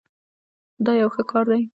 [0.85, 1.63] دا یو ښه کار دی.